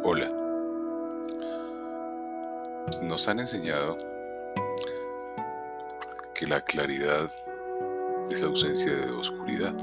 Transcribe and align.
Hola. 0.00 0.28
Nos 3.02 3.28
han 3.28 3.38
enseñado 3.38 3.96
que 6.34 6.46
la 6.46 6.60
claridad 6.62 7.30
es 8.30 8.42
ausencia 8.42 8.92
de 8.92 9.12
oscuridad. 9.12 9.74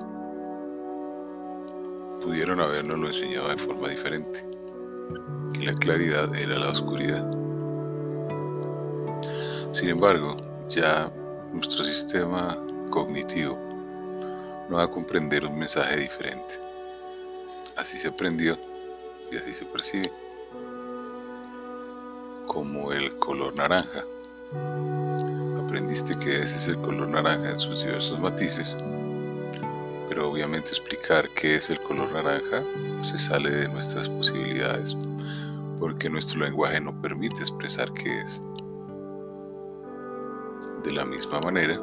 Pudieron 2.21 2.59
habernos 2.59 2.99
lo 2.99 3.07
enseñado 3.07 3.47
de 3.47 3.57
forma 3.57 3.89
diferente, 3.89 4.45
que 5.53 5.65
la 5.65 5.73
claridad 5.75 6.35
era 6.35 6.59
la 6.59 6.71
oscuridad. 6.71 7.25
Sin 9.71 9.89
embargo, 9.89 10.35
ya 10.67 11.09
nuestro 11.53 11.85
sistema 11.85 12.57
cognitivo 12.89 13.57
no 14.69 14.77
va 14.77 14.83
a 14.83 14.91
comprender 14.91 15.45
un 15.45 15.57
mensaje 15.57 15.95
diferente. 15.97 16.59
Así 17.77 17.97
se 17.97 18.09
aprendió 18.09 18.68
y 19.31 19.37
así 19.37 19.53
se 19.53 19.65
percibe 19.65 20.11
como 22.47 22.91
el 22.91 23.15
color 23.17 23.55
naranja. 23.55 24.03
Aprendiste 25.63 26.15
que 26.15 26.41
ese 26.41 26.57
es 26.57 26.67
el 26.67 26.81
color 26.81 27.07
naranja 27.07 27.51
en 27.51 27.59
sus 27.59 27.83
diversos 27.83 28.19
matices, 28.19 28.75
pero 30.07 30.31
obviamente 30.31 30.69
explicar 30.69 31.29
qué 31.35 31.55
es 31.55 31.69
el 31.69 31.79
color 31.81 32.11
naranja 32.11 32.63
se 33.03 33.17
sale 33.17 33.51
de 33.51 33.69
nuestras 33.69 34.09
posibilidades, 34.09 34.97
porque 35.79 36.09
nuestro 36.09 36.39
lenguaje 36.39 36.81
no 36.81 36.99
permite 37.01 37.39
expresar 37.39 37.93
qué 37.93 38.21
es. 38.21 38.41
De 40.83 40.91
la 40.91 41.05
misma 41.05 41.39
manera, 41.39 41.77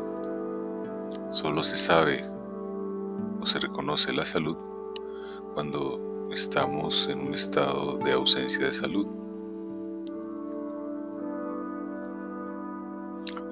solo 1.31 1.63
se 1.63 1.77
sabe 1.77 2.25
o 3.41 3.47
se 3.47 3.61
reconoce 3.61 4.13
la 4.13 4.27
salud 4.27 4.57
cuando 5.55 6.16
estamos 6.33 7.09
en 7.11 7.21
un 7.21 7.35
estado 7.35 7.99
de 7.99 8.13
ausencia 8.13 8.67
de 8.67 8.73
salud. 8.73 9.07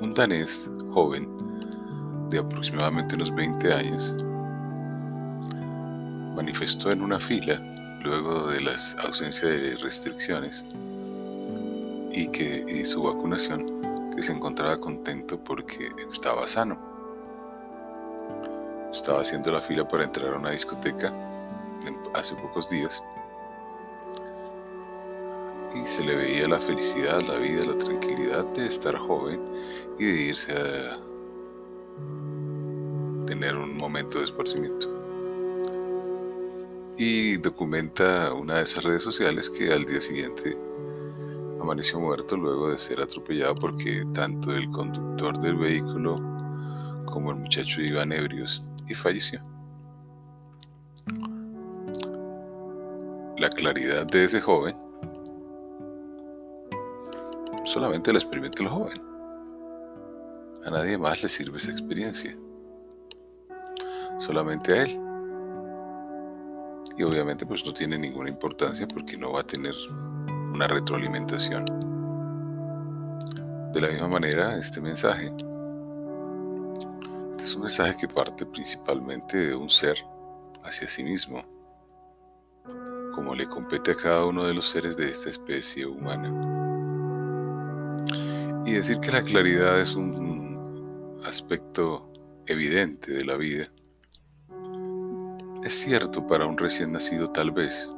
Un 0.00 0.12
danés 0.14 0.70
joven 0.92 1.28
de 2.30 2.39
aproximadamente 2.39 3.14
unos 3.14 3.34
20 3.34 3.72
años 3.72 4.14
manifestó 6.34 6.91
en 6.91 7.02
una 7.02 7.19
fila 7.20 7.61
luego 8.02 8.48
de 8.48 8.61
la 8.61 8.77
ausencia 9.05 9.48
de 9.48 9.77
restricciones 9.77 10.64
y 12.12 12.28
que 12.28 12.64
y 12.69 12.84
su 12.84 13.02
vacunación 13.02 14.11
que 14.14 14.22
se 14.22 14.33
encontraba 14.33 14.77
contento 14.78 15.42
porque 15.42 15.91
estaba 16.11 16.47
sano. 16.47 16.78
Estaba 18.92 19.22
haciendo 19.22 19.50
la 19.50 19.61
fila 19.61 19.89
para 19.89 20.05
entrar 20.05 20.34
a 20.34 20.39
una 20.39 20.50
discoteca 20.50 21.12
hace 22.15 22.34
pocos 22.37 22.70
días 22.70 23.03
y 25.75 25.87
se 25.87 26.05
le 26.05 26.15
veía 26.15 26.48
la 26.48 26.61
felicidad, 26.61 27.20
la 27.23 27.39
vida, 27.39 27.65
la 27.67 27.77
tranquilidad 27.77 28.45
de 28.53 28.67
estar 28.67 28.97
joven 28.97 29.41
y 29.98 30.05
de 30.05 30.23
irse 30.29 30.53
a 30.53 30.98
tener 33.27 33.57
un 33.57 33.77
momento 33.77 34.19
de 34.19 34.25
esparcimiento. 34.25 34.89
Y 36.97 37.37
documenta 37.39 38.33
una 38.33 38.59
de 38.59 38.62
esas 38.62 38.85
redes 38.85 39.03
sociales 39.03 39.51
que 39.51 39.73
al 39.73 39.85
día 39.85 40.01
siguiente 40.01 40.57
amaneció 41.61 41.98
muerto 41.98 42.37
luego 42.37 42.70
de 42.70 42.79
ser 42.79 43.01
atropellado 43.01 43.57
porque 43.57 44.05
tanto 44.12 44.55
el 44.55 44.70
conductor 44.70 45.41
del 45.41 45.57
vehículo 45.57 46.20
como 47.07 47.31
el 47.31 47.39
muchacho 47.39 47.81
iban 47.81 48.12
ebrios 48.12 48.62
y 48.89 48.95
falleció. 48.95 49.41
Claridad 53.65 54.07
de 54.07 54.25
ese 54.25 54.43
joven 54.43 54.77
solamente 57.64 58.13
la 58.13 58.19
experimenta 58.19 58.63
el 58.63 58.69
joven. 58.69 59.02
A 60.67 60.70
nadie 60.70 60.98
más 60.98 61.23
le 61.23 61.30
sirve 61.30 61.57
esa 61.57 61.70
experiencia. 61.70 62.36
Solamente 64.19 64.75
a 64.75 64.83
él. 64.83 65.01
Y 66.98 67.05
obviamente 67.05 67.47
pues 67.47 67.64
no 67.64 67.73
tiene 67.73 67.97
ninguna 67.97 68.29
importancia 68.29 68.86
porque 68.86 69.17
no 69.17 69.33
va 69.33 69.41
a 69.41 69.47
tener 69.47 69.75
una 70.52 70.69
retroalimentación. 70.69 71.64
De 73.73 73.81
la 73.81 73.89
misma 73.89 74.08
manera, 74.08 74.58
este 74.58 74.83
mensaje 74.83 75.33
este 77.31 77.45
es 77.45 77.55
un 77.57 77.63
mensaje 77.63 77.96
que 77.96 78.08
parte 78.08 78.45
principalmente 78.45 79.39
de 79.39 79.55
un 79.55 79.70
ser 79.70 79.96
hacia 80.64 80.86
sí 80.86 81.02
mismo 81.02 81.54
como 83.14 83.35
le 83.35 83.47
compete 83.48 83.92
a 83.92 83.97
cada 83.97 84.27
uno 84.27 84.45
de 84.45 84.55
los 84.55 84.67
seres 84.67 84.97
de 84.97 85.11
esta 85.11 85.30
especie 85.30 85.86
humana. 85.86 86.30
Y 88.67 88.73
decir 88.73 88.98
que 88.98 89.13
la 89.13 89.23
claridad 89.23 89.80
es 89.80 89.95
un 89.95 91.20
aspecto 91.25 92.11
evidente 92.47 93.13
de 93.13 93.25
la 93.25 93.36
vida 93.36 93.69
es 95.64 95.80
cierto 95.80 96.27
para 96.27 96.45
un 96.45 96.58
recién 96.58 96.92
nacido 96.92 97.27
tal 97.30 97.51
vez. 97.51 97.91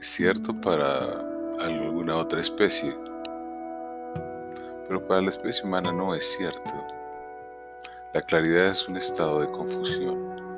Es 0.00 0.06
cierto 0.06 0.58
para 0.58 1.20
alguna 1.60 2.16
otra 2.16 2.40
especie. 2.40 2.96
Pero 4.88 5.06
para 5.06 5.20
la 5.20 5.28
especie 5.28 5.62
humana 5.64 5.92
no 5.92 6.14
es 6.14 6.24
cierto. 6.34 6.72
La 8.14 8.22
claridad 8.22 8.68
es 8.68 8.88
un 8.88 8.96
estado 8.96 9.40
de 9.40 9.48
confusión 9.48 10.49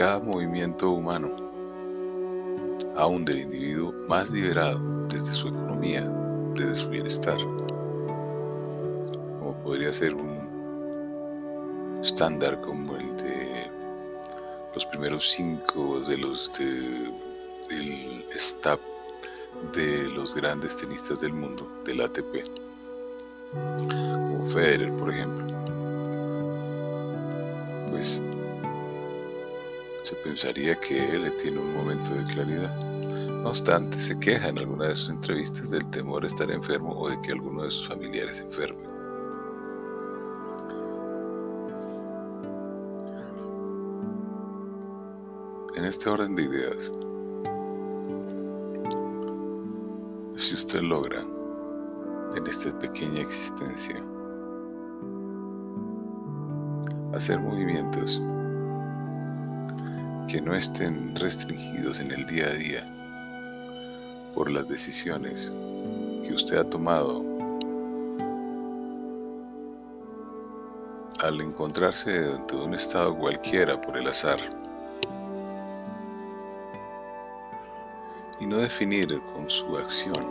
cada 0.00 0.18
movimiento 0.18 0.92
humano, 0.92 1.30
aún 2.96 3.22
del 3.26 3.40
individuo 3.40 3.92
más 4.08 4.30
liberado 4.30 4.80
desde 5.08 5.30
su 5.30 5.48
economía, 5.48 6.02
desde 6.54 6.74
su 6.76 6.88
bienestar, 6.88 7.36
como 9.38 9.54
podría 9.62 9.92
ser 9.92 10.14
un 10.14 12.00
estándar 12.02 12.58
como 12.62 12.96
el 12.96 13.14
de 13.18 13.70
los 14.74 14.86
primeros 14.86 15.32
cinco 15.32 16.00
de 16.00 16.16
los 16.16 16.50
de, 16.58 17.12
del 17.68 18.24
staff 18.36 18.80
de 19.74 20.08
los 20.12 20.34
grandes 20.34 20.78
tenistas 20.78 21.20
del 21.20 21.34
mundo, 21.34 21.70
del 21.84 22.00
ATP, 22.00 22.46
como 23.82 24.46
Federer, 24.46 24.90
por 24.96 25.10
ejemplo. 25.10 25.44
Pues 27.90 28.22
se 30.02 30.14
pensaría 30.16 30.74
que 30.76 31.14
él 31.14 31.32
tiene 31.36 31.58
un 31.58 31.74
momento 31.74 32.14
de 32.14 32.24
claridad. 32.24 32.74
No 33.42 33.48
obstante, 33.48 33.98
se 33.98 34.18
queja 34.18 34.48
en 34.48 34.58
alguna 34.58 34.88
de 34.88 34.96
sus 34.96 35.10
entrevistas 35.10 35.70
del 35.70 35.86
temor 35.88 36.24
a 36.24 36.26
estar 36.26 36.50
enfermo 36.50 36.92
o 36.98 37.08
de 37.08 37.20
que 37.20 37.32
alguno 37.32 37.64
de 37.64 37.70
sus 37.70 37.88
familiares 37.88 38.40
enferme. 38.40 38.82
En 45.76 45.84
este 45.84 46.10
orden 46.10 46.36
de 46.36 46.42
ideas, 46.42 46.92
si 50.36 50.54
usted 50.54 50.82
logra 50.82 51.22
en 52.36 52.46
esta 52.46 52.78
pequeña 52.78 53.20
existencia 53.20 53.96
hacer 57.12 57.40
movimientos 57.40 58.20
que 60.30 60.40
no 60.40 60.54
estén 60.54 61.16
restringidos 61.16 61.98
en 61.98 62.12
el 62.12 62.24
día 62.24 62.46
a 62.46 62.54
día 62.54 62.84
por 64.32 64.48
las 64.48 64.68
decisiones 64.68 65.50
que 66.22 66.32
usted 66.32 66.58
ha 66.58 66.70
tomado 66.70 67.24
al 71.18 71.40
encontrarse 71.40 72.12
dentro 72.12 72.60
de 72.60 72.64
un 72.64 72.74
estado 72.74 73.16
cualquiera 73.18 73.80
por 73.80 73.96
el 73.96 74.06
azar. 74.06 74.38
Y 78.38 78.46
no 78.46 78.58
definir 78.58 79.20
con 79.34 79.50
su 79.50 79.76
acción 79.76 80.24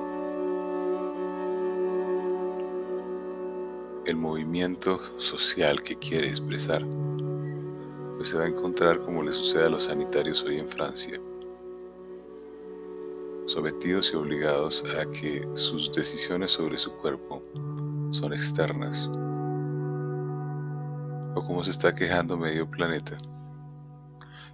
el 4.05 4.15
movimiento 4.15 4.97
social 5.19 5.83
que 5.83 5.97
quiere 5.97 6.29
expresar 6.29 6.85
pues 8.19 8.31
se 8.31 8.37
va 8.37 8.43
a 8.43 8.47
encontrar 8.47 8.99
como 8.99 9.23
le 9.23 9.31
sucede 9.31 9.67
a 9.67 9.69
los 9.69 9.85
sanitarios 9.85 10.43
hoy 10.43 10.59
en 10.59 10.67
Francia, 10.67 11.17
sometidos 13.45 14.11
y 14.11 14.17
obligados 14.17 14.83
a 14.99 15.09
que 15.09 15.47
sus 15.53 15.89
decisiones 15.93 16.51
sobre 16.51 16.77
su 16.77 16.91
cuerpo 16.97 17.41
son 18.11 18.33
externas, 18.33 19.09
o 21.33 21.41
como 21.47 21.63
se 21.63 21.71
está 21.71 21.95
quejando 21.95 22.35
medio 22.35 22.69
planeta, 22.69 23.15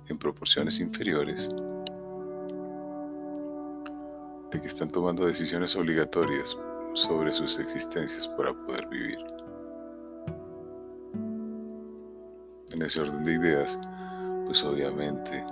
en 0.09 0.19
proporciones 0.19 0.79
inferiores, 0.79 1.49
de 4.51 4.61
que 4.61 4.67
están 4.67 4.91
tomando 4.91 5.25
decisiones 5.25 5.75
obligatorias 5.75 6.55
sobre 6.93 7.33
sus 7.33 7.57
existencias 7.57 8.27
para 8.27 8.53
poder 8.53 8.87
vivir. 8.89 9.17
En 12.75 12.81
ese 12.81 13.01
orden 13.01 13.23
de 13.23 13.33
ideas, 13.33 13.79
pues 14.45 14.63
obviamente 14.63 15.43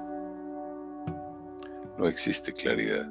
no 1.98 2.08
existe 2.08 2.52
claridad. 2.52 3.10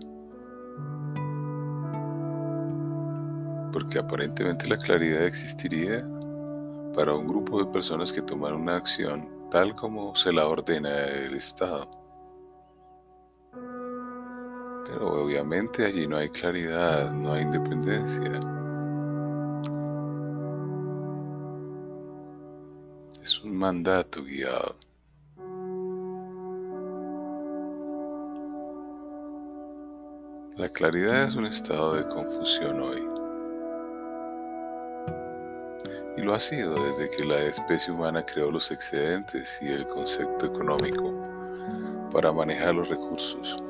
Porque 3.73 3.99
aparentemente 3.99 4.69
la 4.69 4.77
claridad 4.77 5.25
existiría 5.25 6.07
para 6.95 7.15
un 7.15 7.27
grupo 7.27 7.65
de 7.65 7.73
personas 7.73 8.13
que 8.13 8.21
toman 8.21 8.55
una 8.55 8.77
acción 8.77 9.29
tal 9.51 9.75
como 9.75 10.15
se 10.15 10.33
la 10.33 10.47
ordena 10.47 10.91
el 11.05 11.35
Estado. 11.35 11.89
Pero 14.87 15.23
obviamente 15.23 15.87
allí 15.87 16.07
no 16.07 16.19
hay 16.19 16.29
claridad, 16.29 17.13
no 17.13 17.33
hay 17.33 17.43
independencia. 17.43 18.62
Es 23.23 23.41
un 23.45 23.57
mandato 23.57 24.25
guiado. 24.25 24.75
La 30.57 30.69
claridad 30.69 31.29
es 31.29 31.37
un 31.37 31.47
estado 31.47 31.95
de 31.95 32.09
confusión 32.09 32.83
hoy. 32.83 33.01
Y 36.17 36.23
lo 36.23 36.35
ha 36.35 36.41
sido 36.41 36.75
desde 36.75 37.09
que 37.11 37.25
la 37.25 37.39
especie 37.43 37.93
humana 37.93 38.27
creó 38.27 38.51
los 38.51 38.73
excedentes 38.73 39.61
y 39.63 39.69
el 39.69 39.87
concepto 39.87 40.47
económico 40.47 41.15
para 42.11 42.33
manejar 42.33 42.75
los 42.75 42.89
recursos. 42.89 43.63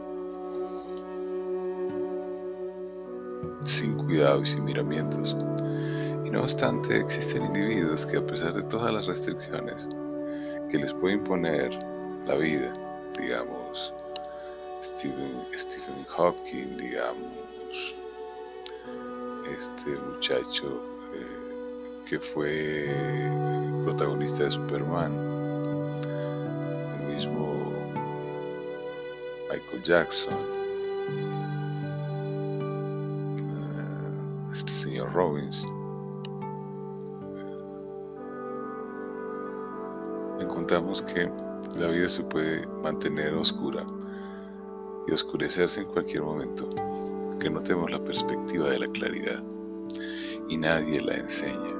Sin 3.64 3.98
cuidado 3.98 4.40
y 4.40 4.46
sin 4.46 4.64
miramientos. 4.64 5.36
No 6.32 6.44
obstante, 6.44 6.98
existen 6.98 7.44
individuos 7.44 8.06
que 8.06 8.16
a 8.16 8.26
pesar 8.26 8.54
de 8.54 8.62
todas 8.62 8.90
las 8.94 9.04
restricciones 9.04 9.86
que 10.70 10.78
les 10.78 10.90
puede 10.94 11.16
imponer 11.16 11.70
la 12.26 12.36
vida, 12.36 12.72
digamos, 13.18 13.92
Stephen, 14.82 15.44
Stephen 15.54 16.06
Hawking, 16.08 16.78
digamos, 16.78 17.94
este 19.58 19.90
muchacho 19.90 20.80
eh, 21.12 22.00
que 22.08 22.18
fue 22.18 22.86
protagonista 23.84 24.44
de 24.44 24.52
Superman, 24.52 25.12
el 26.98 27.14
mismo 27.14 27.70
Michael 29.50 29.82
Jackson, 29.82 30.38
eh, 33.36 34.50
este 34.54 34.72
señor 34.72 35.12
Robbins. 35.12 35.62
Encontramos 40.42 41.02
que 41.02 41.30
la 41.76 41.88
vida 41.88 42.08
se 42.08 42.22
puede 42.24 42.66
mantener 42.82 43.34
oscura 43.34 43.84
y 45.06 45.12
oscurecerse 45.12 45.80
en 45.80 45.86
cualquier 45.86 46.22
momento, 46.22 46.68
que 47.40 47.50
no 47.50 47.60
tenemos 47.62 47.90
la 47.90 48.02
perspectiva 48.04 48.68
de 48.70 48.78
la 48.80 48.88
claridad 48.88 49.42
y 50.48 50.56
nadie 50.56 51.00
la 51.00 51.14
enseña. 51.14 51.74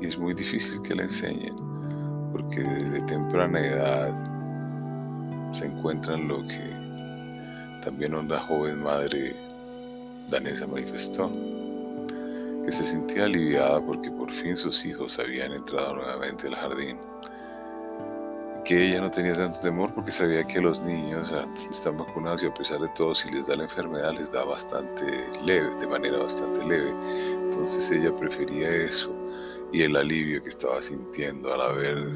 Y 0.00 0.06
es 0.06 0.18
muy 0.18 0.34
difícil 0.34 0.80
que 0.82 0.94
la 0.94 1.02
enseñen, 1.04 1.56
porque 2.32 2.60
desde 2.60 3.00
temprana 3.02 3.60
edad 3.60 4.12
se 5.52 5.66
encuentran 5.66 6.28
lo 6.28 6.46
que 6.46 6.74
también 7.82 8.14
una 8.14 8.38
joven 8.38 8.82
madre 8.82 9.36
danesa 10.30 10.66
manifestó, 10.66 11.30
que 12.64 12.72
se 12.72 12.86
sentía 12.86 13.24
aliviada 13.24 13.84
porque 13.84 14.10
por 14.10 14.30
fin 14.30 14.56
sus 14.56 14.84
hijos 14.84 15.18
habían 15.18 15.52
entrado 15.52 15.94
nuevamente 15.94 16.48
al 16.48 16.56
jardín 16.56 16.98
que 18.64 18.86
ella 18.86 19.00
no 19.02 19.10
tenía 19.10 19.34
tanto 19.34 19.60
temor 19.60 19.92
porque 19.94 20.10
sabía 20.10 20.42
que 20.44 20.60
los 20.60 20.80
niños 20.80 21.32
están 21.70 21.98
vacunados 21.98 22.42
y 22.42 22.46
a 22.46 22.54
pesar 22.54 22.80
de 22.80 22.88
todo 22.96 23.14
si 23.14 23.30
les 23.30 23.46
da 23.46 23.56
la 23.56 23.64
enfermedad 23.64 24.12
les 24.14 24.32
da 24.32 24.42
bastante 24.42 25.04
leve, 25.44 25.70
de 25.80 25.86
manera 25.86 26.16
bastante 26.16 26.64
leve. 26.64 26.94
Entonces 27.42 27.90
ella 27.90 28.14
prefería 28.16 28.68
eso 28.70 29.14
y 29.70 29.82
el 29.82 29.94
alivio 29.96 30.42
que 30.42 30.48
estaba 30.48 30.80
sintiendo 30.80 31.52
al 31.52 31.60
haber, 31.60 32.08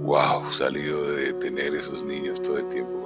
wow, 0.00 0.50
salido 0.50 1.12
de 1.12 1.32
tener 1.34 1.74
esos 1.74 2.02
niños 2.02 2.42
todo 2.42 2.58
el 2.58 2.68
tiempo 2.68 2.97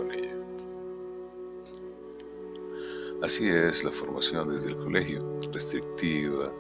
Así 3.23 3.49
es 3.49 3.85
la 3.85 3.93
formación 3.93 4.49
desde 4.49 4.71
el 4.71 4.77
colegio, 4.79 5.39
restrictiva, 5.53 6.53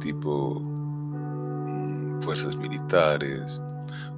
tipo 0.00 0.58
mm, 0.58 2.20
fuerzas 2.20 2.56
militares, 2.56 3.62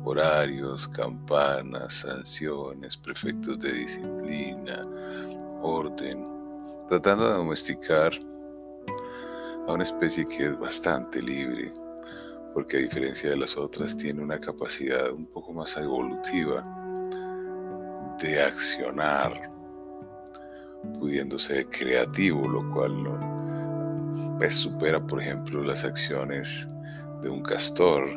horarios, 0.02 0.88
campanas, 0.88 1.96
sanciones, 1.96 2.96
prefectos 2.96 3.58
de 3.58 3.72
disciplina, 3.74 4.80
orden, 5.60 6.24
tratando 6.88 7.28
de 7.28 7.34
domesticar 7.34 8.12
a 9.68 9.72
una 9.74 9.82
especie 9.82 10.24
que 10.24 10.46
es 10.46 10.58
bastante 10.58 11.20
libre, 11.20 11.70
porque 12.54 12.78
a 12.78 12.80
diferencia 12.80 13.28
de 13.28 13.36
las 13.36 13.58
otras 13.58 13.94
tiene 13.98 14.22
una 14.22 14.40
capacidad 14.40 15.12
un 15.12 15.26
poco 15.26 15.52
más 15.52 15.76
evolutiva 15.76 16.62
de 18.18 18.42
accionar, 18.42 19.49
pudiendo 20.98 21.38
ser 21.38 21.66
creativo, 21.68 22.48
lo 22.48 22.68
cual 22.72 23.02
no, 23.02 24.36
pues, 24.38 24.54
supera, 24.54 25.04
por 25.06 25.20
ejemplo, 25.20 25.62
las 25.62 25.84
acciones 25.84 26.66
de 27.22 27.28
un 27.28 27.42
castor 27.42 28.08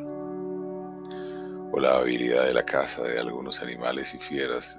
o 1.72 1.80
la 1.80 1.98
habilidad 1.98 2.46
de 2.46 2.54
la 2.54 2.64
caza 2.64 3.02
de 3.04 3.20
algunos 3.20 3.62
animales 3.62 4.14
y 4.14 4.20
fieras 4.20 4.78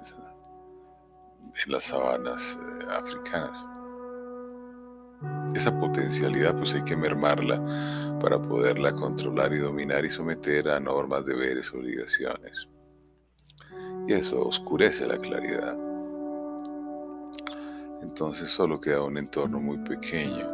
en 1.65 1.71
las 1.71 1.83
sabanas 1.85 2.57
eh, 2.61 2.85
africanas. 2.89 3.65
Esa 5.55 5.77
potencialidad 5.79 6.55
pues 6.55 6.73
hay 6.73 6.83
que 6.83 6.97
mermarla 6.97 7.61
para 8.19 8.41
poderla 8.41 8.91
controlar 8.93 9.53
y 9.53 9.59
dominar 9.59 10.05
y 10.05 10.09
someter 10.09 10.69
a 10.69 10.79
normas, 10.79 11.25
deberes, 11.25 11.71
obligaciones. 11.73 12.67
Y 14.07 14.13
eso 14.13 14.47
oscurece 14.47 15.07
la 15.07 15.17
claridad. 15.17 15.84
Entonces 18.05 18.51
solo 18.51 18.79
queda 18.79 19.01
un 19.01 19.17
entorno 19.17 19.59
muy 19.59 19.77
pequeño 19.79 20.47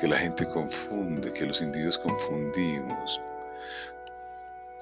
que 0.00 0.08
la 0.08 0.16
gente 0.16 0.48
confunde, 0.48 1.30
que 1.30 1.44
los 1.44 1.60
individuos 1.60 1.98
confundimos 1.98 3.20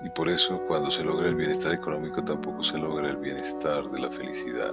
y 0.04 0.08
por 0.10 0.28
eso 0.28 0.60
cuando 0.68 0.92
se 0.92 1.02
logra 1.02 1.28
el 1.28 1.34
bienestar 1.34 1.72
económico 1.72 2.22
tampoco 2.24 2.62
se 2.62 2.78
logra 2.78 3.10
el 3.10 3.16
bienestar 3.16 3.84
de 3.90 3.98
la 4.00 4.10
felicidad. 4.10 4.72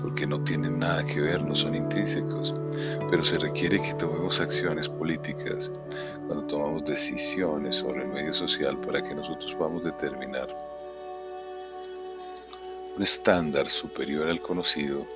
Porque 0.00 0.26
no 0.26 0.42
tienen 0.42 0.78
nada 0.78 1.04
que 1.04 1.20
ver, 1.20 1.42
no 1.44 1.54
son 1.54 1.74
intrínsecos. 1.74 2.54
Pero 3.10 3.22
se 3.22 3.36
requiere 3.36 3.80
que 3.80 3.92
tomemos 3.94 4.40
acciones 4.40 4.88
políticas 4.88 5.70
cuando 6.26 6.46
tomamos 6.46 6.86
decisiones 6.86 7.76
sobre 7.76 8.02
el 8.02 8.08
medio 8.08 8.32
social 8.32 8.80
para 8.80 9.02
que 9.02 9.14
nosotros 9.14 9.54
podamos 9.54 9.84
determinar 9.84 10.48
un 13.00 13.04
estándar 13.04 13.66
superior 13.66 14.28
al 14.28 14.42
conocido 14.42 15.06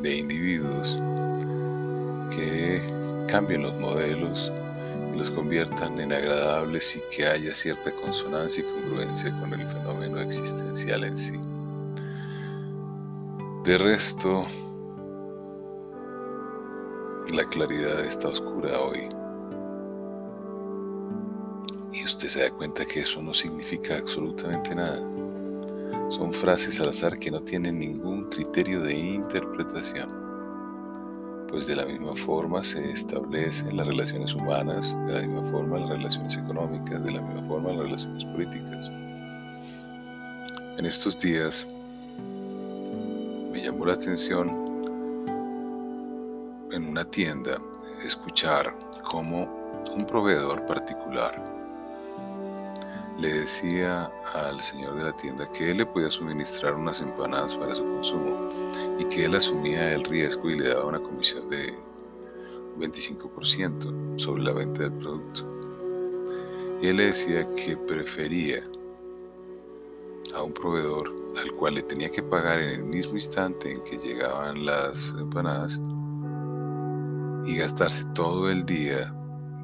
de 0.00 0.16
individuos 0.16 0.96
que 2.30 2.80
cambien 3.26 3.64
los 3.64 3.74
modelos 3.80 4.52
y 5.12 5.18
los 5.18 5.32
conviertan 5.32 5.98
en 5.98 6.12
agradables 6.12 6.94
y 6.94 7.00
que 7.12 7.26
haya 7.26 7.52
cierta 7.52 7.90
consonancia 7.90 8.62
y 8.62 8.80
congruencia 8.80 9.36
con 9.40 9.54
el 9.54 9.68
fenómeno 9.68 10.20
existencial 10.20 11.02
en 11.02 11.16
sí. 11.16 11.40
De 13.64 13.76
resto, 13.76 14.46
la 17.34 17.42
claridad 17.50 18.04
está 18.04 18.28
oscura 18.28 18.78
hoy. 18.78 19.17
Y 21.98 22.04
usted 22.04 22.28
se 22.28 22.42
da 22.42 22.50
cuenta 22.50 22.84
que 22.84 23.00
eso 23.00 23.20
no 23.20 23.34
significa 23.34 23.96
absolutamente 23.96 24.74
nada. 24.74 25.00
Son 26.10 26.32
frases 26.32 26.80
al 26.80 26.90
azar 26.90 27.18
que 27.18 27.30
no 27.30 27.40
tienen 27.40 27.78
ningún 27.78 28.28
criterio 28.30 28.80
de 28.82 28.94
interpretación 28.94 30.28
pues 31.48 31.66
de 31.66 31.76
la 31.76 31.86
misma 31.86 32.14
forma 32.14 32.62
se 32.62 32.90
establecen 32.90 33.76
las 33.76 33.86
relaciones 33.86 34.34
humanas, 34.34 34.94
de 35.06 35.14
la 35.14 35.20
misma 35.26 35.50
forma 35.50 35.78
las 35.78 35.88
relaciones 35.88 36.36
económicas, 36.36 37.02
de 37.02 37.12
la 37.12 37.22
misma 37.22 37.48
forma 37.48 37.72
las 37.72 37.84
relaciones 37.84 38.24
políticas. 38.26 38.90
En 40.78 40.84
estos 40.84 41.18
días 41.18 41.66
me 43.50 43.62
llamó 43.62 43.86
la 43.86 43.94
atención 43.94 44.50
en 46.70 46.84
una 46.84 47.04
tienda 47.06 47.58
escuchar 48.04 48.78
cómo 49.10 49.48
un 49.96 50.06
proveedor 50.06 50.66
particular 50.66 51.57
le 53.18 53.32
decía 53.32 54.10
al 54.32 54.60
señor 54.60 54.94
de 54.94 55.02
la 55.02 55.16
tienda 55.16 55.50
que 55.50 55.72
él 55.72 55.78
le 55.78 55.86
podía 55.86 56.10
suministrar 56.10 56.74
unas 56.74 57.00
empanadas 57.00 57.56
para 57.56 57.74
su 57.74 57.82
consumo 57.82 58.36
y 58.98 59.04
que 59.06 59.24
él 59.24 59.34
asumía 59.34 59.92
el 59.92 60.04
riesgo 60.04 60.48
y 60.48 60.58
le 60.58 60.68
daba 60.68 60.86
una 60.86 61.00
comisión 61.00 61.48
de 61.50 61.74
25% 62.78 64.18
sobre 64.18 64.42
la 64.44 64.52
venta 64.52 64.82
del 64.84 64.92
producto. 64.92 65.46
Y 66.80 66.86
él 66.86 66.98
le 66.98 67.06
decía 67.06 67.50
que 67.50 67.76
prefería 67.76 68.62
a 70.34 70.42
un 70.42 70.52
proveedor 70.52 71.12
al 71.36 71.52
cual 71.52 71.74
le 71.74 71.82
tenía 71.82 72.10
que 72.10 72.22
pagar 72.22 72.60
en 72.60 72.70
el 72.70 72.84
mismo 72.84 73.14
instante 73.14 73.72
en 73.72 73.82
que 73.82 73.96
llegaban 73.96 74.64
las 74.64 75.14
empanadas 75.18 75.80
y 77.46 77.56
gastarse 77.56 78.04
todo 78.14 78.48
el 78.50 78.64
día 78.64 79.12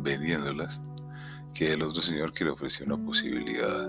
vendiéndolas, 0.01 0.81
que 1.55 1.73
el 1.73 1.83
otro 1.83 2.03
señor 2.03 2.33
que 2.33 2.45
le 2.45 2.51
ofrecía 2.51 2.87
una 2.87 2.99
posibilidad, 2.99 3.89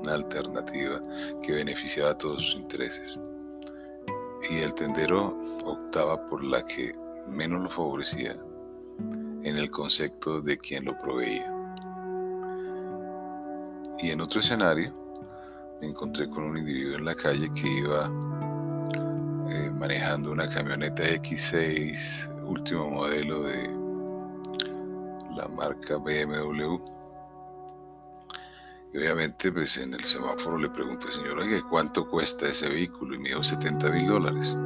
una 0.00 0.14
alternativa 0.14 1.00
que 1.42 1.52
beneficiaba 1.52 2.12
a 2.12 2.18
todos 2.18 2.42
sus 2.42 2.60
intereses. 2.60 3.18
Y 4.48 4.58
el 4.58 4.72
tendero 4.74 5.36
optaba 5.64 6.24
por 6.26 6.42
la 6.44 6.64
que 6.64 6.94
menos 7.28 7.62
lo 7.62 7.68
favorecía 7.68 8.36
en 9.42 9.56
el 9.56 9.70
concepto 9.70 10.40
de 10.40 10.56
quien 10.56 10.84
lo 10.84 10.96
proveía. 10.98 11.52
Y 13.98 14.10
en 14.10 14.20
otro 14.20 14.40
escenario, 14.40 14.92
me 15.80 15.88
encontré 15.88 16.28
con 16.28 16.44
un 16.44 16.56
individuo 16.56 16.96
en 16.96 17.04
la 17.04 17.14
calle 17.14 17.50
que 17.52 17.68
iba 17.68 18.06
eh, 19.50 19.70
manejando 19.70 20.30
una 20.32 20.48
camioneta 20.48 21.02
X6 21.02 22.30
último 22.50 22.90
modelo 22.90 23.42
de 23.42 23.70
la 25.36 25.48
marca 25.48 25.96
BMW. 25.96 26.99
Y 28.92 28.98
obviamente 28.98 29.52
pues 29.52 29.76
en 29.78 29.94
el 29.94 30.04
semáforo 30.04 30.58
le 30.58 30.68
pregunté, 30.70 31.12
señora, 31.12 31.44
¿cuánto 31.68 32.08
cuesta 32.08 32.48
ese 32.48 32.68
vehículo? 32.68 33.14
Y 33.14 33.18
me 33.18 33.28
dijo 33.28 33.42
70 33.42 33.90
mil 33.90 34.06
dólares. 34.08 34.56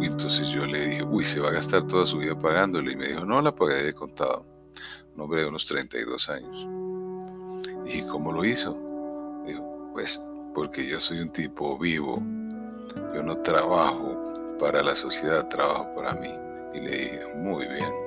Y 0.00 0.06
entonces 0.06 0.48
yo 0.48 0.66
le 0.66 0.86
dije, 0.88 1.02
uy, 1.04 1.24
se 1.24 1.40
va 1.40 1.48
a 1.48 1.52
gastar 1.52 1.84
toda 1.84 2.04
su 2.06 2.18
vida 2.18 2.36
pagándole. 2.36 2.92
Y 2.92 2.96
me 2.96 3.06
dijo, 3.08 3.24
no, 3.24 3.40
la 3.40 3.54
pagué 3.54 3.82
de 3.82 3.94
contado. 3.94 4.44
Un 5.14 5.22
hombre 5.22 5.42
de 5.42 5.48
unos 5.48 5.64
32 5.66 6.28
años. 6.28 6.66
Y 7.86 8.02
¿cómo 8.02 8.32
lo 8.32 8.44
hizo? 8.44 8.76
Dijo, 9.46 9.90
pues 9.92 10.20
porque 10.54 10.86
yo 10.86 11.00
soy 11.00 11.20
un 11.20 11.30
tipo 11.30 11.78
vivo. 11.78 12.22
Yo 13.14 13.22
no 13.22 13.36
trabajo 13.38 14.56
para 14.58 14.82
la 14.82 14.96
sociedad, 14.96 15.48
trabajo 15.48 15.94
para 15.94 16.14
mí. 16.14 16.32
Y 16.74 16.80
le 16.80 16.90
dije, 16.90 17.20
muy 17.36 17.66
bien. 17.66 18.05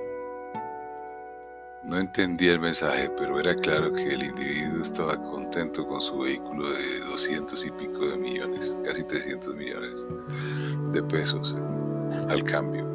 No 2.00 2.06
entendía 2.06 2.53
el 2.53 2.62
mensaje, 2.62 3.12
pero 3.18 3.41
era 3.41 3.53
claro 3.53 3.91
que 3.91 4.13
el 4.13 4.24
individuo 4.24 4.82
estaba 4.82 5.22
contento 5.22 5.86
con 5.86 6.01
su 6.01 6.20
vehículo 6.20 6.70
de 6.70 7.00
200 7.01 7.65
y 7.65 7.72
pico 7.72 8.08
de 8.08 8.18
millones, 8.18 8.79
casi 8.86 9.03
300 9.03 9.53
millones 9.53 10.08
de 10.94 11.03
pesos 11.03 11.53
al 12.29 12.41
cambio. 12.46 12.88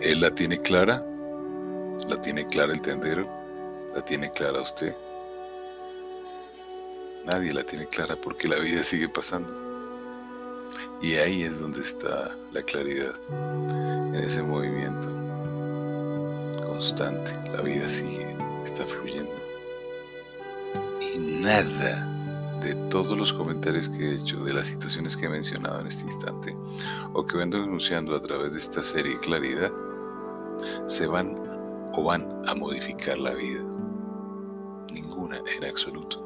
Él 0.00 0.22
la 0.22 0.34
tiene 0.34 0.58
clara, 0.62 1.04
la 2.08 2.18
tiene 2.22 2.46
clara 2.46 2.72
el 2.72 2.80
tendero, 2.80 3.28
la 3.94 4.02
tiene 4.02 4.30
clara 4.30 4.62
usted. 4.62 4.96
Nadie 7.26 7.52
la 7.52 7.64
tiene 7.64 7.86
clara 7.88 8.16
porque 8.16 8.48
la 8.48 8.56
vida 8.60 8.82
sigue 8.82 9.10
pasando. 9.10 9.54
Y 11.02 11.16
ahí 11.16 11.42
es 11.42 11.60
donde 11.60 11.80
está 11.80 12.34
la 12.50 12.62
claridad, 12.62 13.12
en 13.28 14.14
ese 14.14 14.42
movimiento 14.42 15.25
constante. 16.76 17.32
La 17.52 17.62
vida 17.62 17.88
sigue, 17.88 18.36
está 18.62 18.84
fluyendo. 18.84 19.32
Y 21.00 21.18
nada 21.18 22.06
de 22.60 22.74
todos 22.90 23.16
los 23.16 23.32
comentarios 23.32 23.88
que 23.88 24.04
he 24.04 24.14
hecho, 24.16 24.44
de 24.44 24.52
las 24.52 24.66
situaciones 24.66 25.16
que 25.16 25.24
he 25.24 25.28
mencionado 25.30 25.80
en 25.80 25.86
este 25.86 26.04
instante, 26.04 26.54
o 27.14 27.24
que 27.24 27.38
vengo 27.38 27.56
anunciando 27.56 28.14
a 28.14 28.20
través 28.20 28.52
de 28.52 28.58
esta 28.58 28.82
serie 28.82 29.18
Claridad, 29.20 29.72
se 30.86 31.06
van 31.06 31.34
o 31.94 32.04
van 32.04 32.26
a 32.46 32.54
modificar 32.54 33.16
la 33.16 33.32
vida. 33.32 33.62
Ninguna 34.92 35.38
en 35.38 35.64
absoluto. 35.64 36.22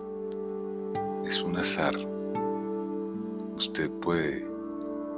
Es 1.25 1.43
un 1.43 1.57
azar. 1.59 1.95
Usted 3.55 3.89
puede 4.01 4.51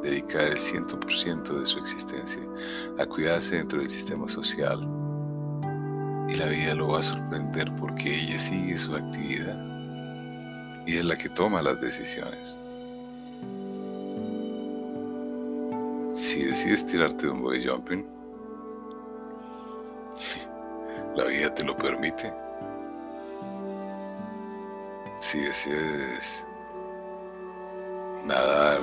dedicar 0.03 0.43
el 0.43 0.59
100% 0.59 1.59
de 1.59 1.65
su 1.65 1.79
existencia 1.79 2.43
a 2.99 3.07
cuidarse 3.07 3.57
dentro 3.57 3.79
del 3.79 3.89
sistema 3.89 4.29
social 4.29 5.02
y 6.33 6.35
la 6.37 6.47
vida 6.47 6.75
lo 6.75 6.89
va 6.89 7.01
a 7.01 7.03
sorprender 7.03 7.71
porque 7.77 8.09
ella 8.09 8.39
sigue 8.39 8.79
su 8.79 8.97
actividad 8.97 9.55
y 10.87 10.97
es 10.97 11.05
la 11.05 11.15
que 11.15 11.29
toma 11.29 11.61
las 11.61 11.79
decisiones. 11.79 12.59
Si 16.15 16.43
decides 16.45 16.87
tirarte 16.87 17.27
de 17.27 17.33
un 17.33 17.43
body 17.43 17.69
jumping, 17.69 18.07
la 21.17 21.25
vida 21.25 21.53
te 21.55 21.65
lo 21.65 21.77
permite. 21.77 22.33
Si 25.19 25.39
decides 25.39 26.47
nadar 28.25 28.81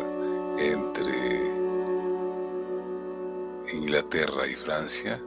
entre 0.59 1.51
Inglaterra 3.73 4.47
y 4.47 4.53
Francia, 4.53 5.19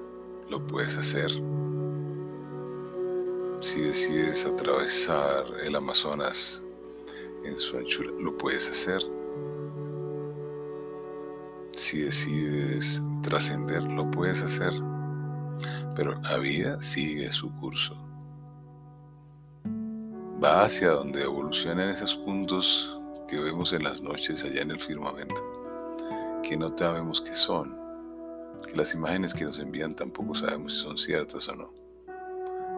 lo 0.48 0.64
puedes 0.68 0.96
hacer. 0.96 1.61
Si 3.62 3.80
decides 3.80 4.44
atravesar 4.44 5.44
el 5.62 5.76
Amazonas 5.76 6.60
en 7.44 7.56
su 7.56 7.78
anchura, 7.78 8.10
lo 8.18 8.36
puedes 8.36 8.68
hacer. 8.68 9.00
Si 11.70 12.00
decides 12.00 13.00
trascender, 13.22 13.84
lo 13.84 14.10
puedes 14.10 14.42
hacer. 14.42 14.72
Pero 15.94 16.20
la 16.22 16.38
vida 16.38 16.82
sigue 16.82 17.30
su 17.30 17.54
curso. 17.60 17.96
Va 20.42 20.62
hacia 20.62 20.90
donde 20.90 21.22
evolucionan 21.22 21.88
esos 21.90 22.16
puntos 22.16 22.98
que 23.28 23.38
vemos 23.38 23.72
en 23.72 23.84
las 23.84 24.02
noches 24.02 24.42
allá 24.42 24.62
en 24.62 24.72
el 24.72 24.80
firmamento, 24.80 25.40
que 26.42 26.56
no 26.56 26.76
sabemos 26.76 27.20
qué 27.20 27.32
son, 27.32 27.78
que 28.66 28.74
las 28.74 28.92
imágenes 28.92 29.32
que 29.32 29.44
nos 29.44 29.60
envían 29.60 29.94
tampoco 29.94 30.34
sabemos 30.34 30.72
si 30.72 30.80
son 30.80 30.98
ciertas 30.98 31.46
o 31.46 31.54
no. 31.54 31.81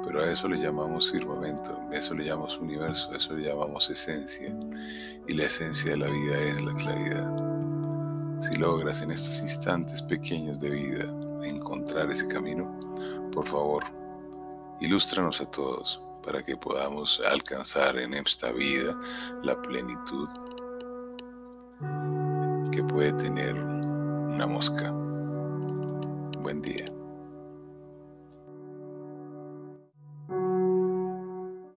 Pero 0.05 0.23
a 0.23 0.31
eso 0.31 0.49
le 0.49 0.59
llamamos 0.59 1.11
firmamento, 1.11 1.79
a 1.91 1.97
eso 1.97 2.15
le 2.15 2.25
llamamos 2.25 2.59
universo, 2.59 3.11
a 3.13 3.17
eso 3.17 3.35
le 3.35 3.49
llamamos 3.49 3.89
esencia. 3.91 4.55
Y 5.27 5.35
la 5.35 5.45
esencia 5.45 5.93
de 5.93 5.97
la 5.97 6.09
vida 6.09 6.39
es 6.39 6.63
la 6.63 6.75
claridad. 6.75 7.55
Si 8.41 8.59
logras 8.59 9.01
en 9.01 9.11
estos 9.11 9.41
instantes 9.41 10.03
pequeños 10.03 10.61
de 10.61 10.71
vida 10.71 11.05
encontrar 11.43 12.11
ese 12.11 12.27
camino, 12.29 12.71
por 13.33 13.47
favor, 13.47 13.85
ilústranos 14.81 15.41
a 15.41 15.51
todos 15.51 16.01
para 16.23 16.43
que 16.43 16.57
podamos 16.57 17.21
alcanzar 17.31 17.97
en 17.99 18.15
esta 18.15 18.53
vida 18.53 18.99
la 19.43 19.61
plenitud 19.63 20.29
que 22.71 22.83
puede 22.85 23.13
tener 23.15 23.55
una 23.55 24.47
mosca. 24.47 24.91
Buen 26.41 26.61
día. 26.61 26.94